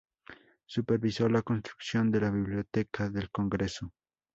[0.65, 3.93] Supervisó la construcción de la Biblioteca del Congreso.